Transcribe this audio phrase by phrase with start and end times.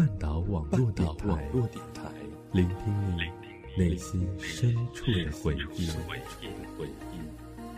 [0.00, 1.06] 半岛网络电
[1.92, 2.10] 台，
[2.52, 2.74] 聆听
[3.18, 3.20] 你
[3.76, 5.90] 内心深处的回忆。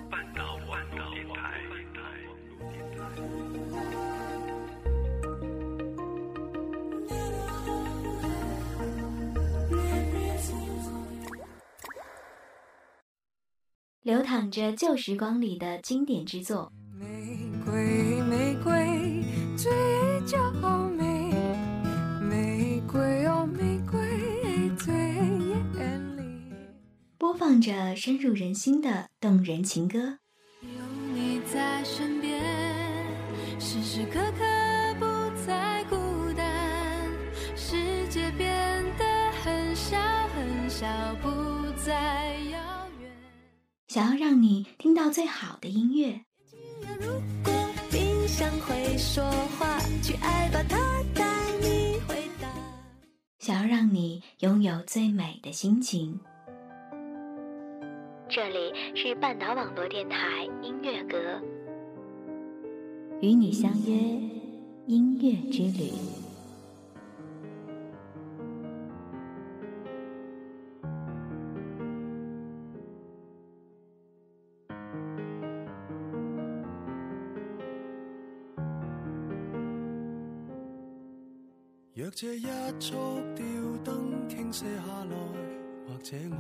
[0.09, 1.61] 半岛网络电台。
[14.02, 16.73] 流淌着旧时光里的经典之作。
[27.32, 30.18] 播放着深入人心的动人情歌。
[30.61, 30.68] 有
[31.14, 32.39] 你在身边，
[33.59, 34.45] 时时刻刻
[35.00, 35.06] 不
[35.47, 35.97] 再孤
[36.37, 37.11] 单。
[37.56, 40.87] 世界变得很小很小，
[41.23, 41.31] 不
[41.83, 42.61] 再遥
[43.00, 43.11] 远。
[43.89, 46.20] 想要让你听到最好的音乐，
[47.01, 47.06] 如
[47.42, 47.53] 果
[47.91, 49.25] 冰箱会说
[49.59, 50.77] 话，去爱吧，它
[51.14, 51.25] 带
[51.62, 52.47] 你回答。
[53.39, 56.21] 想要让你拥有最美的心情。
[58.34, 60.16] 这里是半岛网络电台
[60.62, 61.19] 音乐阁，
[63.20, 63.92] 与你相约
[64.86, 65.91] 音乐之旅。
[81.94, 82.47] 若这一
[82.80, 82.97] 束
[83.36, 83.44] 吊
[83.84, 85.52] 灯倾泻下来，
[85.86, 86.36] 或者我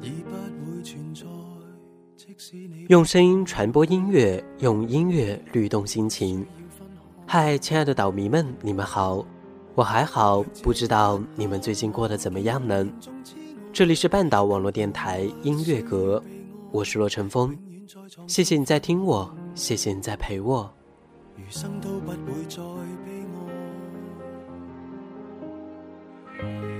[0.00, 0.30] 已不
[0.70, 1.26] 会存在。
[2.16, 6.46] 即使你用声音传播音乐，用音乐律动心情。
[7.26, 9.24] 嗨，亲爱的岛迷们，你们好，
[9.74, 12.86] 我还好，不知道你们最近过得怎么样呢？
[13.72, 16.22] 这里是半岛网络电台音乐阁，
[16.72, 17.56] 我是洛晨风，
[18.26, 20.70] 谢谢你在听我，谢谢你在陪我。
[21.36, 22.16] 余生都不会
[22.48, 22.60] 再
[23.06, 23.24] 悲
[26.42, 26.79] 哀。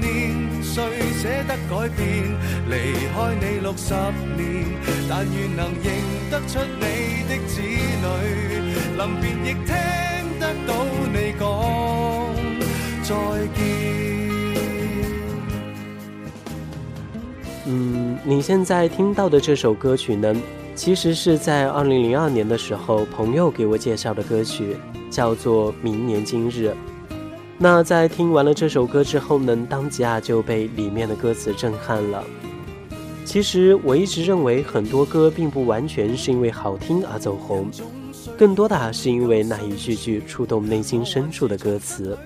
[0.00, 0.74] 年，誰
[1.20, 2.04] 捨得改變？
[2.70, 2.72] 離
[3.14, 3.94] 開你六十
[4.36, 4.44] 年，
[5.08, 5.84] 但願能認
[6.30, 6.84] 得出你
[7.28, 8.04] 的子女，
[8.98, 9.68] 臨別亦聽
[10.40, 10.70] 得到
[11.12, 11.42] 你講
[13.02, 13.14] 再
[13.54, 13.58] 見。
[17.68, 20.34] 嗯，你现在听到的这首歌曲呢，
[20.74, 24.76] 其实是在二零零二年的时候，朋友给我介绍的歌曲，
[25.10, 26.68] 叫做《明年今日》。
[27.58, 32.22] 那在听完了这首歌之后呢，当即啊就被里面的歌词震撼了。
[33.24, 37.66] 其实我一直认为，很多歌并不完全是因为好听而走红，
[38.36, 42.16] 更多的是因为那一句句触动内心深处的歌词。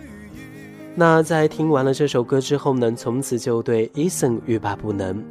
[0.96, 5.24] 那在听完了这首歌之后呢，从此就对 Eason 欲罢不能。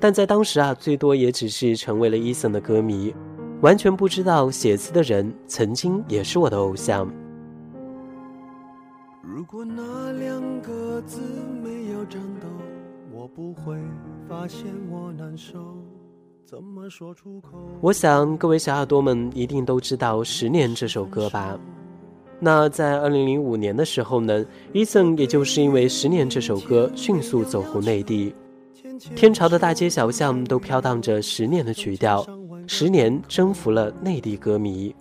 [0.00, 3.14] 但在当时啊，最多也只是成为了 Eason 的歌迷，
[3.60, 7.08] 完全不知道写词的人曾经也是我的偶像。
[9.26, 11.20] 如果那两个字
[11.62, 12.46] 没有颤抖，
[13.10, 13.74] 我不会
[14.28, 15.58] 发现我难受。
[16.44, 17.58] 怎么说出口？
[17.80, 21.58] 我想各位小耳朵们一定都知道《十年》这首歌吧？
[22.38, 28.34] 那在二零零五年的时候呢，Eason 也就是因为《十年》这首歌迅速走红内地，
[29.16, 32.22] 天朝的大街小巷都飘荡着《十年》的曲调，
[32.66, 34.94] 《十年》征服了内地歌迷。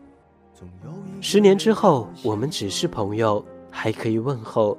[1.20, 4.78] 十年之后，我们只是朋友，还可以问候。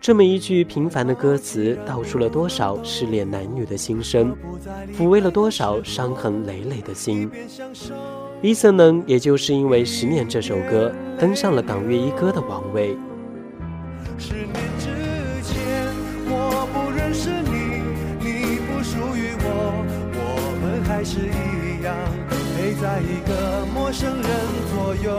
[0.00, 4.36] 这么一句平凡的歌词，道出了多少失恋男女的心声，
[4.96, 7.30] 抚慰了多少伤痕累累的心。
[8.42, 12.96] Eason 呢，也就是因为《十年》这首歌，登上了港乐一哥的王位。
[14.18, 14.86] 十年之
[15.42, 15.86] 前，
[16.28, 17.80] 我不认识你，
[18.20, 19.48] 你不属于我，
[20.20, 20.20] 我
[20.60, 21.96] 们还是一样
[22.54, 24.28] 陪在一个陌生人
[24.70, 25.18] 左右，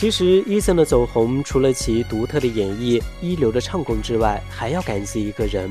[0.00, 5.68] 其实，Eason 的走红，除了其独特的演绎、一流的唱功之外，还要感谢一个人。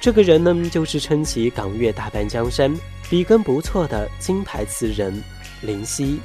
[0.00, 2.74] 这个人呢，就是撑起港乐大半江山、
[3.10, 5.22] 笔耕不错的金牌词人
[5.60, 6.20] 林夕。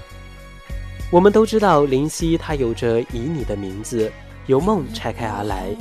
[1.12, 4.10] 我们都知道，林夕他有着以你的名字，
[4.48, 5.76] 由梦拆开而来，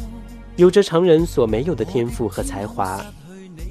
[0.56, 3.00] 有着常人所没有的天赋和才华。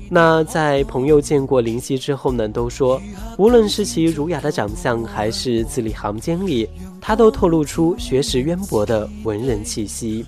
[0.09, 3.01] 那在朋友见过林夕之后呢，都说，
[3.37, 6.69] 无论是其儒雅的长相，还是字里行间里，
[7.01, 10.25] 他都透露出学识渊博的文人气息。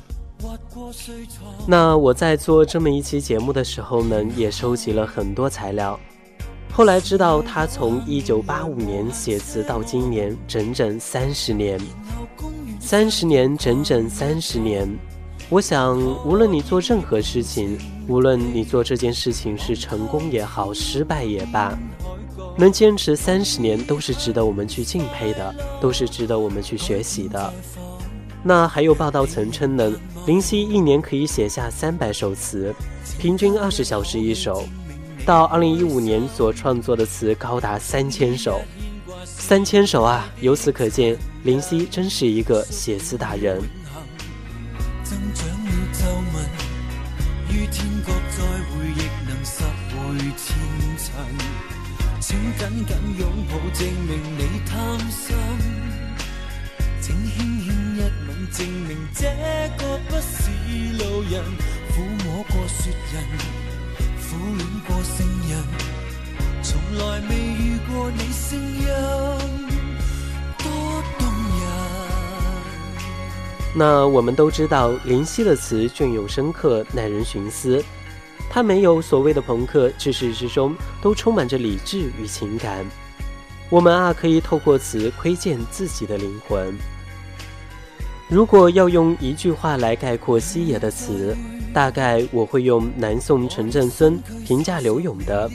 [1.66, 6.00] 那我在做这么一期节目的时候呢，也收集了很多材料。
[6.72, 11.80] 后来知道他从一九八五年写词到今年，整整三十年，
[12.80, 14.88] 三十年，整整三十年。
[15.50, 17.78] 我想，无论你做任何事情，
[18.10, 21.78] 无论你做这件事情是成功也好，失败也罢，
[22.58, 27.54] 能坚持三十年都是值得我们去敬佩的，都是值得我们去学习的。
[28.42, 29.92] 那还有报道曾称呢，
[30.26, 32.74] 林夕一年可以写下三百首词，
[33.20, 34.66] 平均二十小时一首。
[35.24, 38.60] 到二零一五年所创作的词高达三千首，
[39.24, 40.28] 三千首啊！
[40.42, 43.62] 由此可见，林夕真是一个写词达人。
[47.72, 49.96] 天国再会亦能拾回
[50.38, 50.48] 前
[50.98, 51.08] 尘。
[52.20, 55.36] 请紧紧拥抱，证明你贪心。
[57.02, 59.24] 请轻轻一吻，证明这
[59.78, 60.52] 个不是
[60.98, 61.44] 路人。
[61.92, 61.94] 抚
[62.24, 63.24] 摸过雪人，
[64.20, 65.52] 苦恋过圣人，
[66.62, 69.79] 从来未遇过你声音。
[73.76, 77.84] 那我们都知道，林夕的词隽永深刻，耐人寻思。
[78.50, 82.84] 他没有所谓的朋克，至始至终都充满着理智与情感。
[83.70, 86.76] 我们啊，可以透过词窥见自己的灵魂。
[88.28, 91.38] 如果要用一句话来概括西野的词，
[91.72, 95.48] 大概我会用南宋陈振孙评价柳永的：“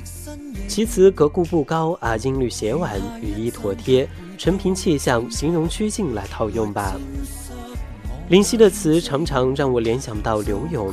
[0.68, 4.08] 其词格故不高，而音律写婉，语意妥帖，
[4.38, 6.94] 陈平气象，形容曲径来套用吧。”
[8.28, 10.92] 林夕的词常常让我联想到刘永。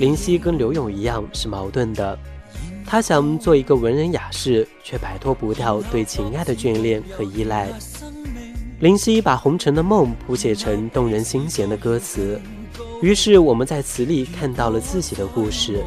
[0.00, 2.18] 林夕跟刘永一样是矛盾的，
[2.84, 7.68] 他想做一个文人雅士，却摆脱不掉对情爱的眷恋和依赖。
[8.80, 12.40] 林夕把红尘的梦谱写成动人心弦的歌词，
[13.00, 15.80] 于是我们在词里看到了自己的故事。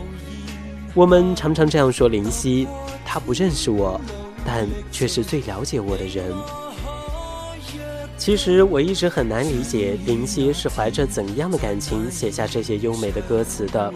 [0.95, 2.65] 我们常常这样说林夕，
[3.05, 3.99] 他不认识我，
[4.45, 6.33] 但却是最了解我的人。
[8.17, 13.93] 其实我一直很难理解林夕是怀着怎样的感情写下这些优美的歌词的。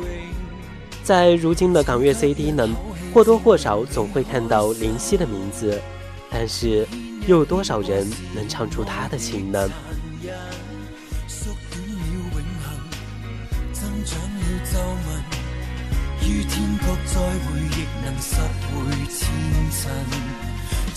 [1.04, 2.70] 在如今的港乐 CD 呢，
[3.14, 5.82] 或多或少总会看到林夕的名字，
[6.30, 6.88] 但是
[7.28, 9.70] 又有多少人能唱出他的情呢？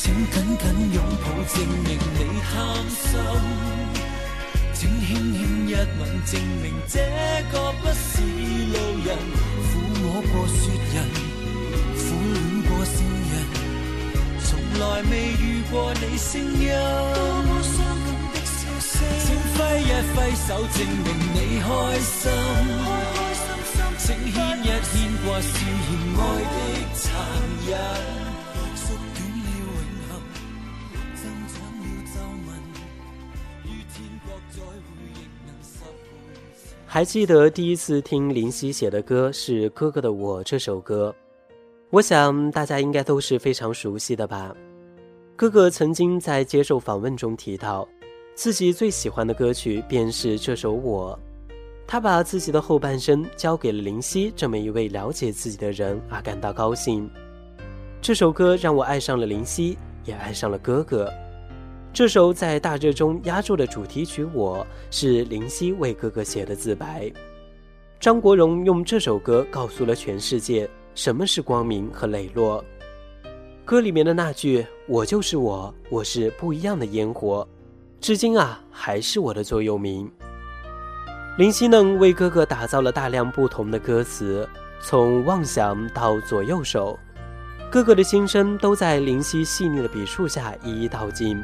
[0.05, 2.53] 请紧紧拥抱，证明你贪
[2.91, 3.09] 心。
[4.75, 7.01] 请轻轻一吻，证明这
[7.51, 9.17] 个不是路人。
[9.65, 9.73] 抚
[10.03, 10.61] 摸过雪
[10.93, 11.09] 人，
[11.97, 12.37] 苦恋
[12.69, 13.33] 过圣人，
[14.45, 14.47] 从
[14.79, 16.69] 来未遇过你声音。
[19.01, 21.67] 请挥一挥手，证明你开
[21.99, 22.21] 心。
[23.97, 24.93] 请牵一牵
[25.25, 25.49] 挂，笑
[25.89, 26.21] 言爱
[26.53, 26.57] 的
[26.93, 27.03] 残
[27.67, 28.24] 忍。
[36.95, 41.13] 还记得第一次听林夕写的歌是《哥哥的我》这首歌，
[41.91, 44.55] 我想大家应该都是非常熟悉的吧。
[45.35, 47.85] 哥哥曾经在接受访问中提到，
[48.37, 51.19] 自己最喜欢的歌曲便是这首《我》，
[51.85, 57.11] 他把自己的后半生交给了林夕这么一位了解自己的人，而感到高兴。
[58.01, 61.13] 这首歌让我爱上了林夕，也爱上了哥哥。
[61.95, 67.09] 这首在大热中压轴的主题曲《我》是林夕为哥哥写的自白。
[68.01, 72.65] 张国荣用这首歌告诉了全世界什么是光明和磊落。
[73.65, 77.47] 歌里面的那句“我就是我，我是不一样的烟火”，
[78.01, 80.11] 至今啊还是我的座右铭。
[81.39, 84.49] 林夕呢为哥哥打造了大量不同的歌词，
[84.81, 86.99] 从妄想到左右手，
[87.71, 91.41] 哥哥的心声都在林夕细腻的笔触下一一道尽。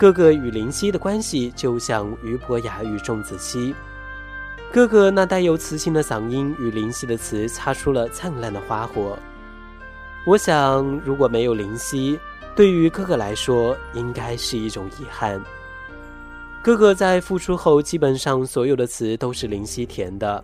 [0.00, 3.74] 哥哥与林夕的关系就像俞伯牙与钟子期，
[4.72, 9.18] 哥哥那带有磁性的嗓音与林夕的词擦出了灿烂的花火。
[10.24, 12.18] 我想，如果没有林夕，
[12.56, 15.38] 对于哥哥来说，应该是一种遗憾。
[16.62, 20.42] 哥哥在复出后，基本上所有的词都是林夕填的。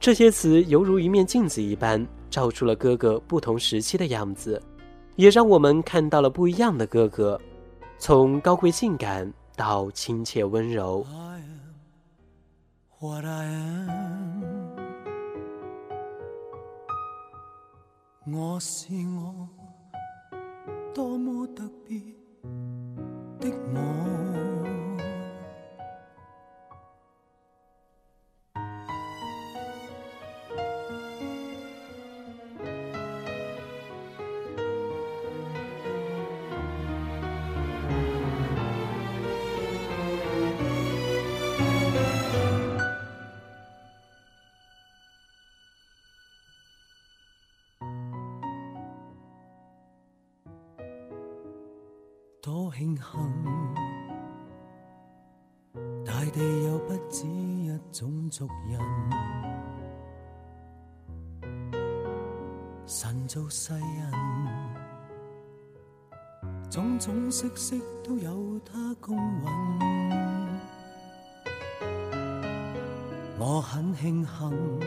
[0.00, 4.60] 这些词犹如一面镜子一般，照出了哥哥不同时期的样子，
[5.14, 7.40] 也让我们看到了不一样的哥哥，
[8.02, 11.06] 从高贵性感到亲切温柔。
[18.26, 19.46] 我是我，
[20.94, 22.00] 多么特别
[23.38, 24.59] 的我。
[63.50, 63.82] 世人，
[66.70, 69.44] 种种色色都有他公允。
[73.40, 74.80] 我很庆幸，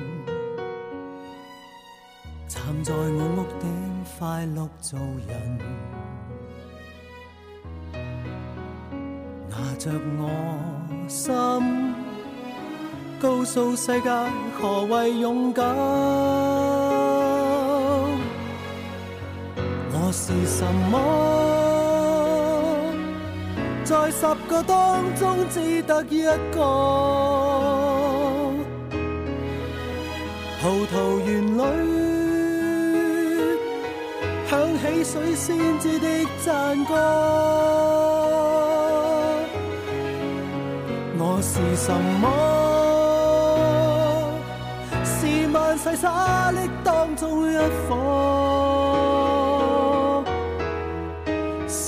[2.48, 5.60] 站在我屋顶快乐做人。
[9.50, 10.30] 拿着我
[11.10, 11.36] 心，
[13.20, 14.10] 告诉世界
[14.58, 16.93] 何谓勇敢。
[20.16, 20.96] 是什么？
[23.84, 26.62] 在十个当中只得一个。
[30.62, 31.60] 葡萄园里
[34.48, 36.08] 响起水仙子的
[36.46, 36.94] 赞歌。
[41.18, 41.92] 我是什
[42.22, 42.26] 么？
[45.04, 45.18] 是
[45.52, 47.96] 万世沙砾当中一颗，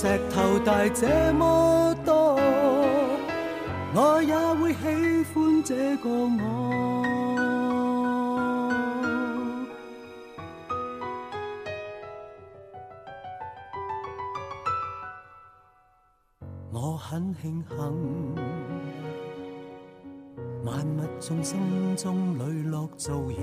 [0.05, 2.35] 石头大这么多，
[3.95, 6.37] 我也会喜欢这个我。
[16.71, 18.35] 我很庆幸。
[20.63, 23.41] 万物众生中磊落做人，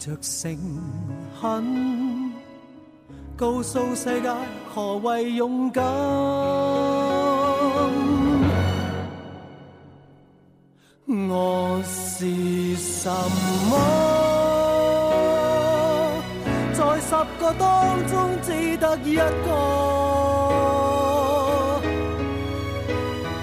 [0.00, 0.56] 着诚
[1.38, 2.32] 恳，
[3.36, 4.30] 告诉世界
[4.72, 5.84] 何谓勇敢。
[11.04, 13.10] 我是什
[13.68, 13.76] 么？
[16.72, 19.20] 在十个当中只得一个。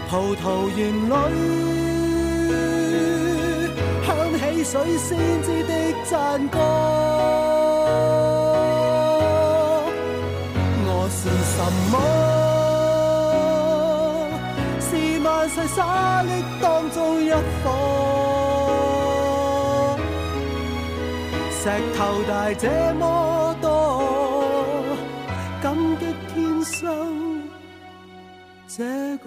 [0.10, 1.67] 葡萄园里
[4.70, 6.60] 水仙子的赞歌。
[10.84, 11.20] 我是
[11.56, 11.58] 什
[11.90, 11.96] 么？
[14.82, 14.90] 是
[15.24, 16.28] 万世沙砾
[16.62, 17.64] 当中一颗，
[21.50, 21.64] 石
[21.96, 21.98] 头
[22.28, 23.66] 大这么多，
[25.64, 25.66] 感
[25.98, 26.02] 激
[26.34, 26.76] 天生
[28.68, 28.84] 这
[29.20, 29.26] 个。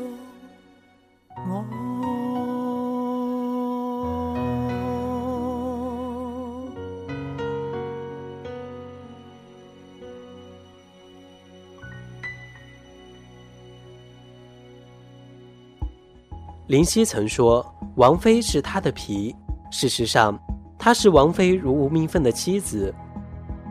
[16.71, 17.67] 林夕曾说
[17.99, 19.35] ：“王菲是他的皮。”
[19.73, 20.39] 事实上，
[20.79, 22.95] 她是王菲如无名分的妻子。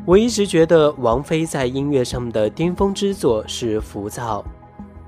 [0.06, 4.42] 我一直觉得王菲在音乐上的巅峰之作是《浮躁》。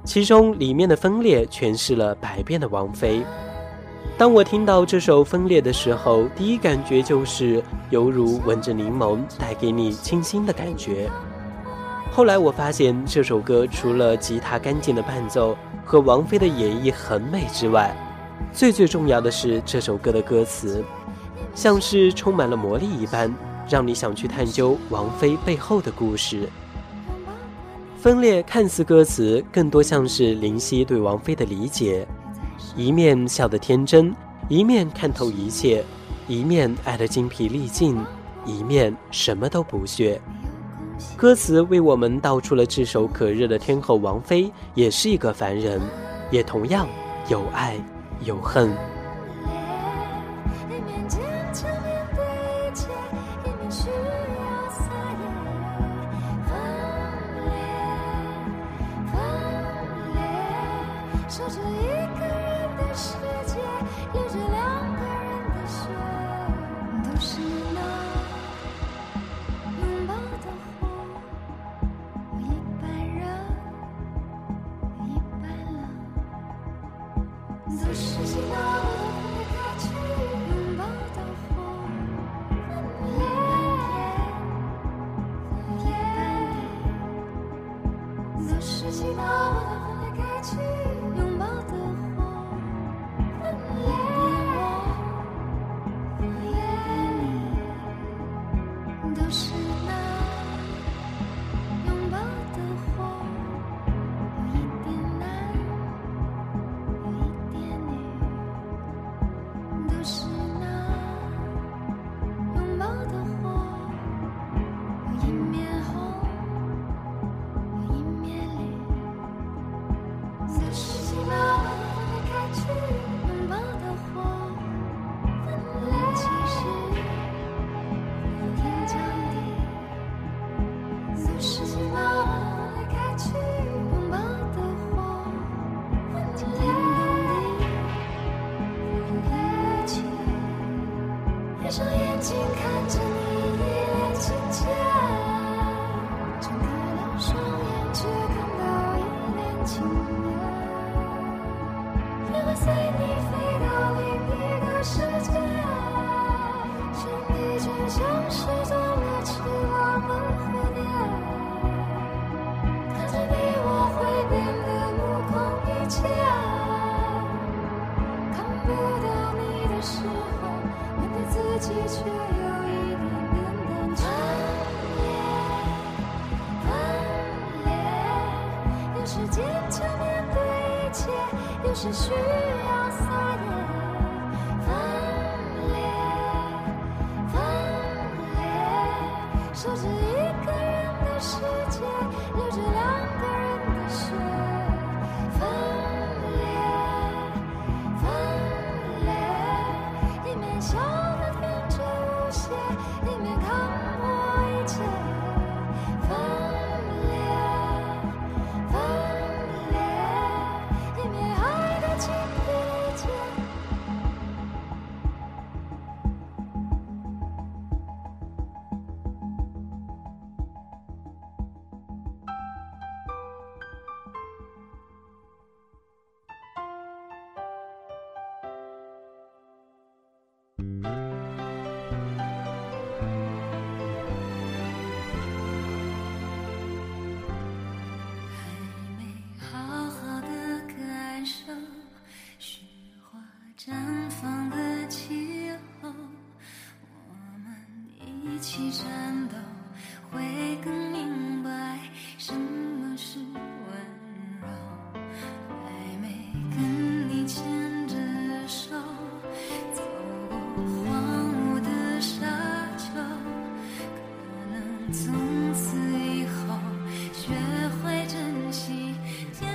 [0.05, 3.25] 其中里面的分裂诠释了百变的王菲。
[4.17, 11.11] 当我听到这首《分裂》的时候，第一感觉就是犹如闻着柠檬，带给你清新的感觉。
[12.09, 17.95] 后来我发现这首歌除了吉他干净的伴奏和王菲的演绎很美之外，
[18.53, 20.83] 最最重要的是这首歌的歌词，
[21.53, 23.33] 像是充满了魔力一般，
[23.69, 26.49] 让你想去探究王菲背后的故事。
[27.97, 32.07] 分裂看似歌词，更多像是林夕对王菲的理解。
[32.75, 34.15] 一面笑得天真，
[34.47, 35.83] 一面看透一切，
[36.27, 37.99] 一面爱得精疲力尽，
[38.45, 40.19] 一面什么都不屑。
[41.17, 45.79] 歌词为我们道出了炙手可热的天后王菲也是一个凡人，
[46.31, 46.87] 也同样
[47.29, 47.75] 有爱
[48.25, 48.71] 有恨。
[61.29, 61.87] 守着一
[62.19, 63.15] 个人的世
[63.45, 63.55] 界，
[64.11, 64.35] 流着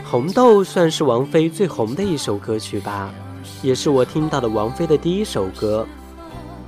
[0.08, 3.12] 红豆》算是王菲最红的一首歌曲吧，
[3.60, 5.84] 也是我听到的王菲的第一首歌。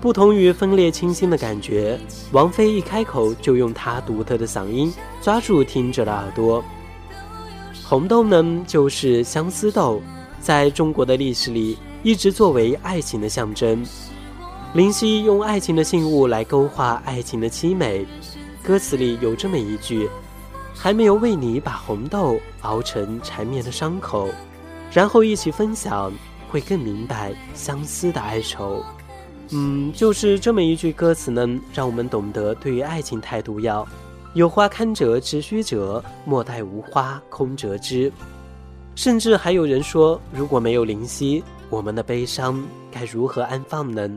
[0.00, 1.96] 不同于分裂清新的感觉，
[2.32, 6.64] 王菲一开口就用她独特的嗓音抓住听者的耳朵。
[7.84, 10.02] 红豆呢，就是相思豆，
[10.40, 13.86] 在中国的历史里一直作为爱情的象征。
[14.74, 18.04] 林夕用爱情的信物来勾画爱情的凄美，
[18.64, 20.10] 歌词里有这么一句
[20.80, 24.28] ：“还没有为你把红豆熬成缠绵的伤口，
[24.92, 26.12] 然后一起分享，
[26.48, 28.82] 会更明白相思的哀愁。”
[29.50, 33.86] 嗯，就是这么一句歌词呢，让我们懂得对于爱情态度要
[34.34, 38.12] 有花堪折直须折，莫待无花空折枝。
[38.94, 42.62] 甚至还有人说，如果没有灵犀，我们的悲伤
[42.92, 44.08] 该如何安放呢？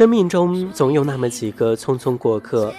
[0.00, 2.72] 生命中总有那么几个匆匆过客，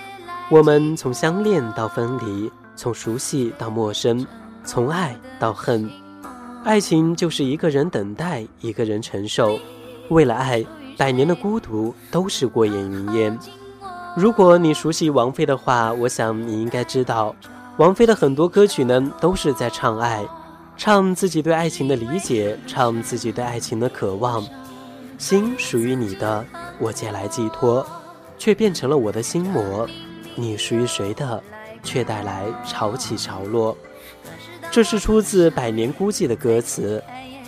[0.49, 4.25] 我们从相恋到分离，从熟悉到陌生，
[4.63, 5.87] 从爱到恨。
[6.63, 9.59] 爱情就是一个人等待，一个人承受。
[10.09, 10.65] 为了爱，
[10.97, 13.37] 百年的孤独都是过眼云烟。
[14.17, 17.35] 如果你熟悉王菲的话，我想你应该知道，
[17.77, 20.25] 王菲的很多歌曲呢，都是在唱爱，
[20.75, 24.43] 唱自己对爱情的理解，唱自己对爱情的渴望。
[25.21, 26.43] 心属于你的，
[26.79, 27.85] 我借来寄托，
[28.39, 29.87] 却变成了我的心魔。
[30.33, 31.41] 你属于谁的，
[31.83, 33.77] 却带来潮起潮落。
[34.71, 37.01] 这是出自《百年孤寂》的歌词，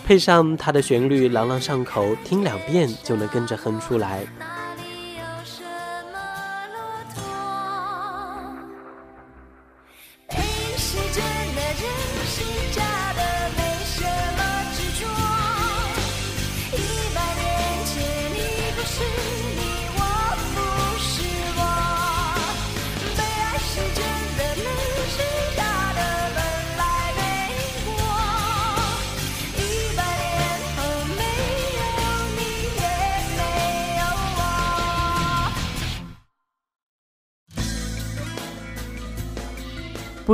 [0.06, 4.24] 配上它的旋律朗朗上口，听两遍就能跟着哼出来。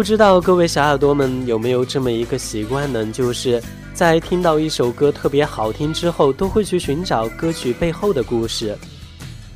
[0.01, 3.05] 不知道各位小耳朵们有没有这么一个习惯呢？
[3.13, 8.75] 就是在听到一首歌特别好听之后，都会去寻找歌曲背后的故事。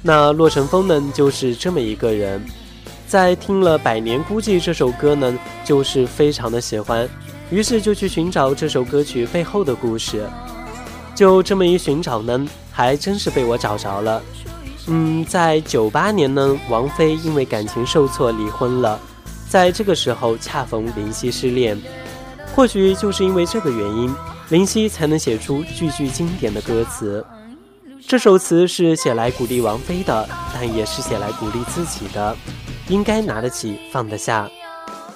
[0.03, 2.45] 那洛成风呢，就是这么一个人，
[3.07, 7.09] 在听了《百年孤寂》这首歌呢，就是非常的喜欢，
[7.49, 10.29] 于是就去寻找这首歌曲背后的故事。
[11.15, 14.23] 就这么一寻找呢，还真是被我找着了。
[14.89, 19.01] 嗯，在九八年呢，王菲因为感情受挫离婚了。
[19.55, 21.81] 在这个时候，恰逢林夕失恋，
[22.57, 24.13] 或许就是因为这个原因，
[24.49, 27.25] 林夕才能写出句句经典的歌词。
[28.05, 32.37] 这首词是写来鼓励王菲的，但也是写来鼓励自己的。
[32.89, 34.51] 应该拿得起，放得下。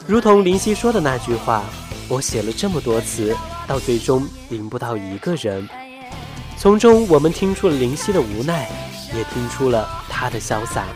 [0.07, 1.65] 如同林夕说的那句话
[2.07, 5.69] ：“我写了这么多词，到最终赢不到一个人。”
[6.57, 8.71] 从中，我们听出了林夕的无奈，
[9.13, 10.87] 也听出了他的潇洒。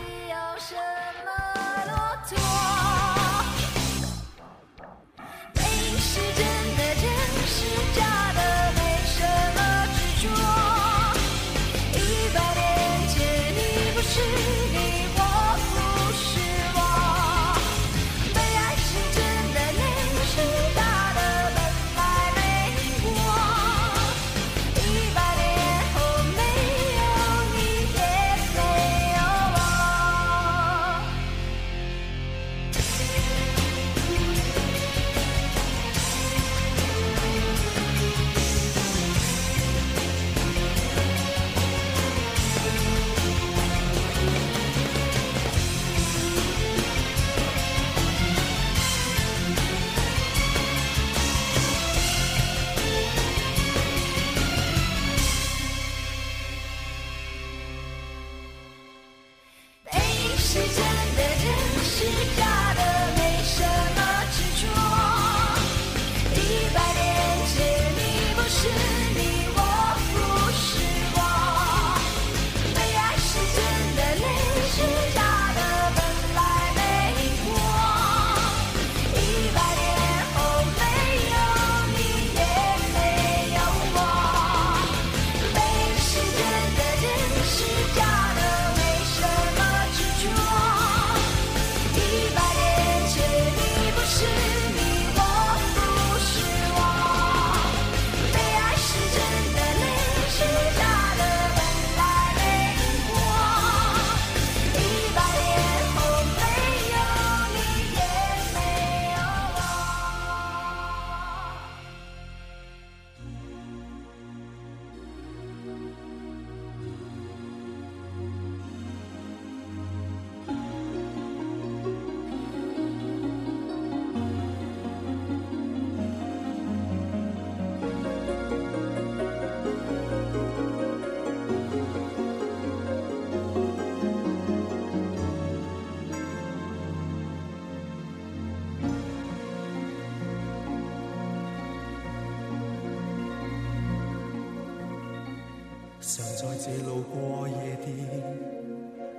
[146.15, 147.91] 常在这路过夜店，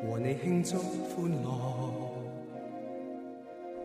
[0.00, 1.50] 和你庆祝欢乐。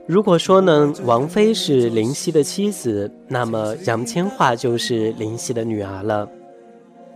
[0.05, 6.29] 如果说呢，王菲是林夕的妻子，那么杨千嬅就是林夕的女儿了。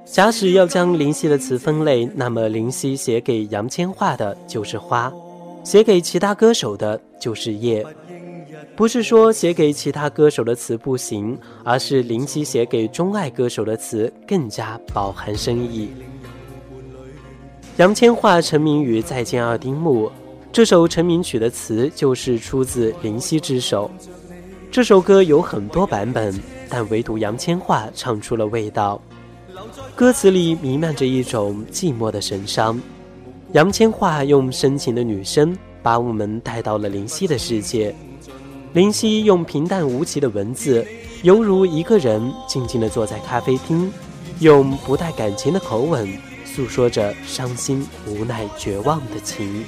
[0.03, 5.13] 假使要将林夕的词分类，那么林夕写给杨千嬅的就是花，
[5.63, 7.85] 写给其他歌手的就是叶。
[8.75, 15.89] 不是说写给其他歌手的词不行，而是林夕写给钟爱歌手的词更加饱含深意。
[17.77, 20.07] 杨千嬅成名于《再见二丁目》，
[20.51, 23.89] 这首成名曲的词就是出自林夕之手。
[24.71, 26.33] 这首歌有很多版本，
[26.69, 29.01] 但唯独杨千嬅唱出了味道。
[29.95, 32.79] 歌词里弥漫着一种寂寞的神伤。
[33.51, 37.95] 杨千嬅用深情的女声，把我们带到了林夕的世界。
[38.73, 40.83] 林夕用平淡无奇的文字，
[41.21, 43.91] 犹如一个人静静地坐在咖啡厅，
[44.39, 46.11] 用不带感情的口吻，
[46.43, 49.63] 诉说着伤心、无奈、绝望的情。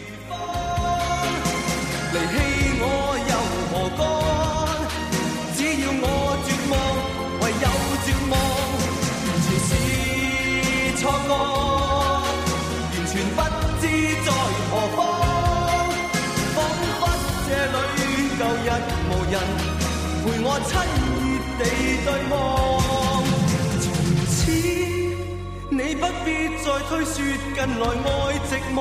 [26.88, 27.14] 推说
[27.56, 28.10] 近来爱
[28.48, 28.78] 寂寞。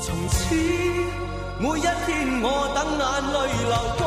[0.00, 0.54] 从此
[1.58, 3.02] 每一天我等眼
[3.32, 3.36] 泪
[3.68, 4.00] 流光。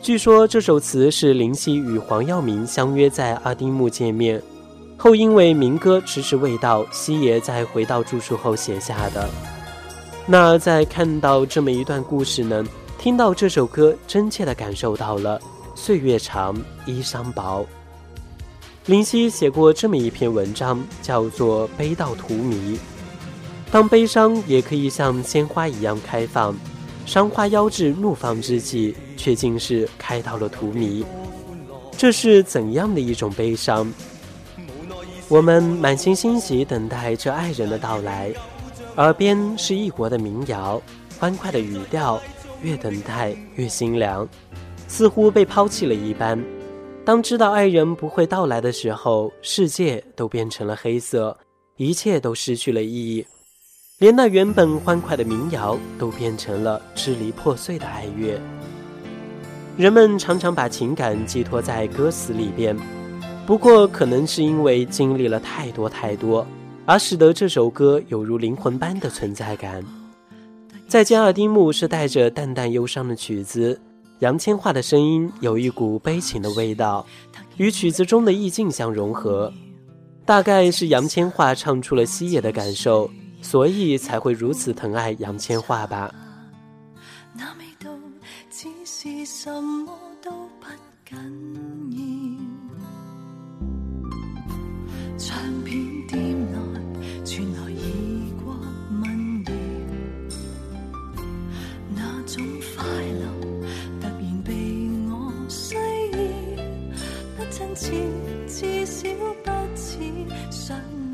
[0.00, 4.40] 据说这首词是林夕与黄耀明相约在阿丁木见面。
[4.96, 9.28] 后因为民歌迟迟未到，西爷在回到住处后写下的。
[10.28, 12.64] 那在看到这么一段故事呢？
[12.98, 15.40] 听到这首歌，真切地感受到了
[15.76, 17.64] 岁月长，衣裳薄。
[18.86, 22.76] 林夕写过这么一篇文章，叫做《悲到荼蘼》。
[23.70, 26.56] 当悲伤也可以像鲜花一样开放，
[27.04, 31.04] 伤花夭至怒放之际，却竟是开到了荼蘼。
[31.96, 33.92] 这是怎样的一种悲伤？
[35.28, 38.32] 我们满心欣喜等待着爱人的到来，
[38.96, 40.80] 耳边是异国的民谣，
[41.18, 42.18] 欢快的语调，
[42.62, 44.26] 越等待越心凉，
[44.88, 46.42] 似乎被抛弃了一般。
[47.04, 51.36] 当知道爱人不会到来的时候，世界都变成了黑色，
[51.76, 53.26] 一切都失去了意义，
[53.98, 58.40] 连那原本欢快的民谣都变成了支离破碎的哀乐。
[59.76, 62.74] 人们常常把情感寄托在歌词里边。
[63.46, 66.44] 不过，可能是因为经历了太多太多，
[66.86, 69.84] 而使得这首歌有如灵魂般的存在感。
[70.88, 73.78] 再见二丁目是带着淡淡忧伤的曲子，
[74.20, 77.04] 杨千嬅的声音有一股悲情的味道，
[77.56, 79.52] 与曲子中的意境相融合。
[80.24, 83.10] 大概是杨千嬅唱出了西野的感受，
[83.42, 86.12] 所以才会如此疼爱杨千嬅吧。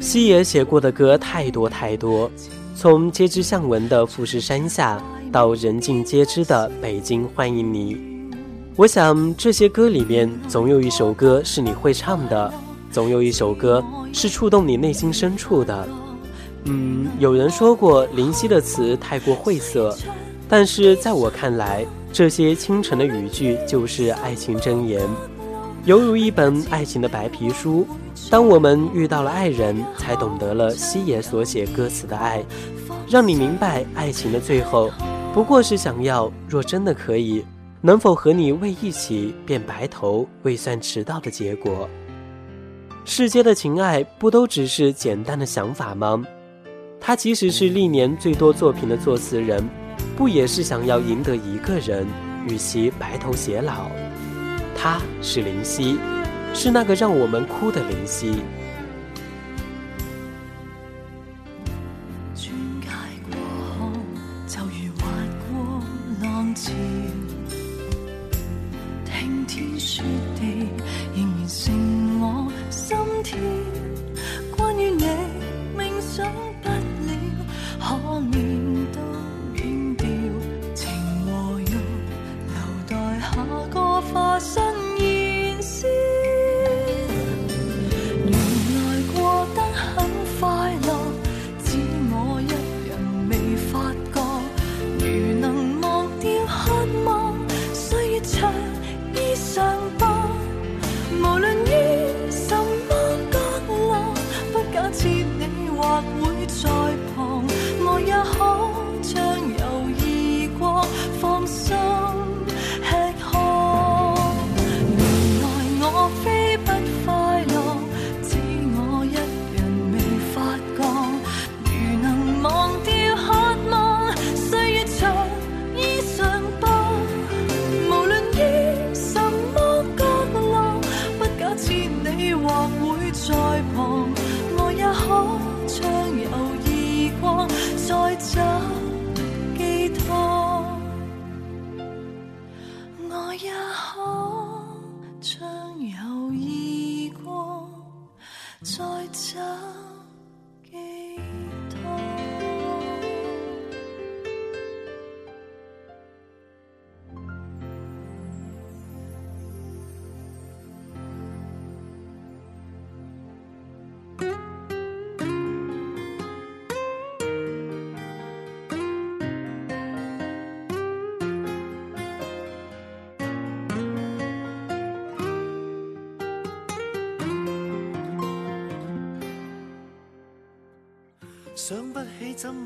[0.00, 2.30] 西野写过的歌太多太多，
[2.76, 7.96] 从皆知向闻的富士山下，到人尽皆知的北京欢迎你。
[8.76, 12.52] 我想这些歌里面，总有一首歌是你会唱的。
[12.90, 13.82] 总有一首歌
[14.12, 15.88] 是触动你内心深处的。
[16.64, 19.96] 嗯，有人说过林夕的词太过晦涩，
[20.46, 25.00] 但是在我看来，这些清晨的语句就是爱情箴言，
[25.84, 27.84] 犹如一本爱情的白皮书。
[28.30, 32.44] 当我们遇到了爱人，才懂得了西野所写歌词的爱，
[33.08, 34.90] 让你明白爱情的最后，
[35.34, 37.44] 不过是想要若真的可以，
[37.80, 41.88] 能否和你为一起变白头未算迟到的结果。
[43.04, 46.22] 世间的情爱不都只是简单的想法吗？
[47.00, 49.68] 他即使是历年最多作品的作词人，
[50.16, 52.06] 不也是想要赢得一个人，
[52.48, 53.90] 与其白头偕老？
[54.84, 55.96] 他是林夕，
[56.52, 58.42] 是那个让我们哭的林夕。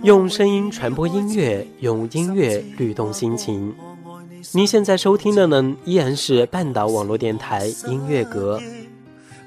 [0.03, 3.75] 用声音传播音乐，用音乐律动心情。
[4.53, 8.61] 您现在收听的呢，依然是半岛网络电台音乐阁。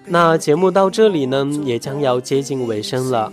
[0.05, 3.31] 那节目到这里呢，也将要接近尾声了。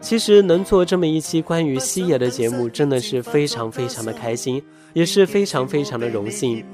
[0.00, 4.62] 其实能做这么一期关于西野的节目，真的是非常非常的开心，
[4.92, 6.64] 也是非常非常的荣幸。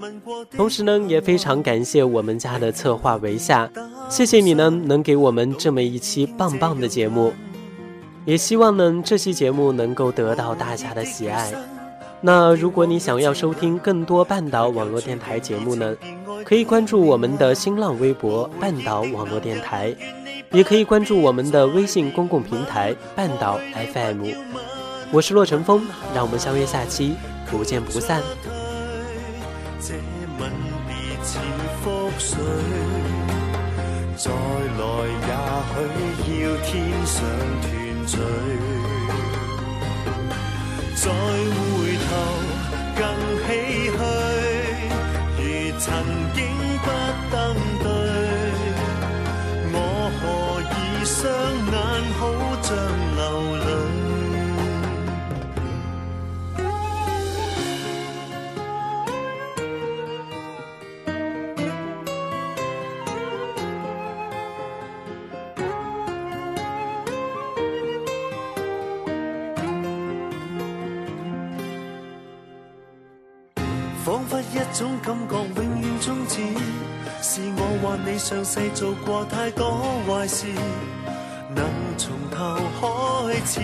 [0.50, 3.70] 同时呢，也非常感谢我们家的策划维夏，
[4.10, 7.32] 谢谢你呢，能给我们这么一期棒棒的节目。
[8.24, 11.52] 也希望呢，这期节目能够得到大家的喜爱。
[12.20, 15.94] 那如果你想要收听更多半岛网络电台节目呢，
[16.42, 19.94] 可以关注我们的新浪微博“半岛网络电台”，
[20.52, 23.60] 也可以关注我们的微信公共平台“半岛
[23.92, 24.24] FM”。
[25.10, 27.14] 我是洛晨风，让我们相约下期，
[27.50, 28.22] 不见不散。
[34.16, 34.86] 再来
[35.86, 36.72] 也许要天
[37.04, 37.22] 上
[38.06, 38.18] 再
[41.06, 42.08] 回头
[42.96, 43.02] 更
[43.46, 43.48] 唏
[43.90, 43.98] 嘘，
[45.38, 45.40] 如
[45.78, 45.82] 曾
[46.34, 46.38] 经
[46.82, 46.86] 不
[47.32, 47.34] 登
[47.82, 47.86] 对，
[49.72, 49.76] 我
[50.20, 50.22] 何
[50.70, 50.72] 以
[51.04, 51.12] 双
[51.72, 51.74] 眼
[52.18, 52.20] 好
[52.62, 52.68] 像
[78.54, 80.46] 世做过太多坏事，
[81.56, 81.66] 能
[81.98, 83.60] 从头开始，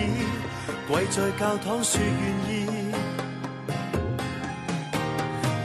[0.85, 2.11] 跪在教堂说愿
[2.49, 2.67] 意。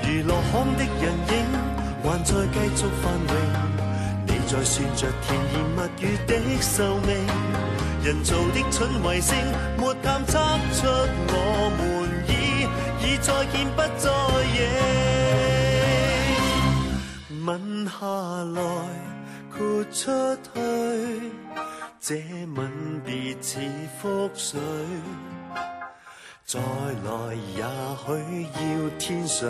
[0.05, 1.35] 如落空的人影，
[2.05, 3.35] 还在继续繁荣，
[4.29, 6.31] 你在算着甜言蜜语的
[6.63, 7.11] 寿命，
[8.05, 9.35] 人造的蠢卫星，
[9.77, 10.39] 没探测
[10.73, 10.87] 出
[11.33, 11.35] 我
[11.77, 11.81] 们
[12.29, 12.31] 已
[13.03, 14.07] 已再见不再
[14.55, 14.57] 认。
[17.45, 17.51] 吻
[17.87, 17.91] 下
[18.55, 18.61] 来，
[19.59, 20.11] 豁出
[20.43, 20.51] 去，
[21.99, 22.15] 这
[22.55, 23.59] 吻别似
[24.03, 24.61] 覆水。
[26.45, 27.65] 再来也
[28.05, 28.07] 许
[28.53, 28.61] 要
[28.99, 29.45] 天上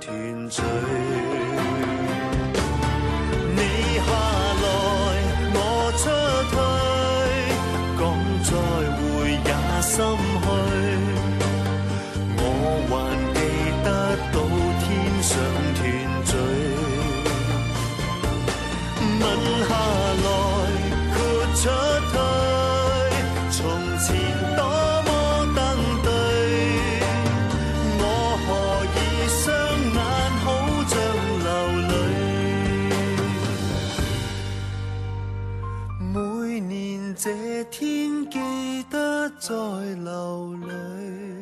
[0.00, 0.62] 团聚。
[3.56, 3.60] 你
[3.98, 4.08] 下
[4.62, 4.66] 来，
[5.54, 5.56] 我
[5.98, 6.04] 出
[6.50, 6.56] 去，
[7.98, 8.00] 讲
[8.44, 8.50] 再
[8.96, 9.02] 会
[9.44, 9.50] 也
[9.82, 9.92] 心
[37.20, 38.38] 这天记
[38.88, 39.52] 得再
[40.04, 41.37] 流泪。